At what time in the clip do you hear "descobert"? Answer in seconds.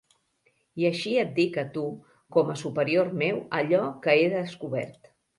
4.37-5.11